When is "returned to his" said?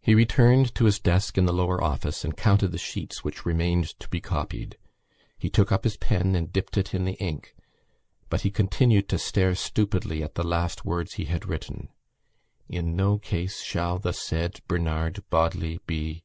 0.16-0.98